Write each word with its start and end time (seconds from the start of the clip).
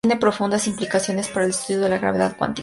Tiene 0.03 0.19
profundas 0.19 0.65
implicaciones 0.65 1.27
para 1.27 1.43
el 1.45 1.51
estudio 1.51 1.81
de 1.81 1.89
la 1.89 1.99
gravedad 1.99 2.35
cuántica. 2.35 2.59